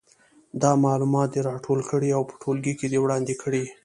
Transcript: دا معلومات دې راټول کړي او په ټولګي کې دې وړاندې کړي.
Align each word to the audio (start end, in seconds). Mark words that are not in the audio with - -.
دا 0.61 0.71
معلومات 0.85 1.29
دې 1.31 1.41
راټول 1.49 1.79
کړي 1.91 2.09
او 2.17 2.23
په 2.29 2.35
ټولګي 2.41 2.73
کې 2.79 2.87
دې 2.91 2.99
وړاندې 3.01 3.33
کړي. 3.43 3.63